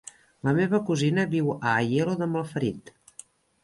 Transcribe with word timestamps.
La 0.47 0.53
meva 0.59 0.79
cosina 0.87 1.27
viu 1.35 1.53
a 1.55 1.59
Aielo 1.77 2.19
de 2.25 2.33
Malferit. 2.37 2.95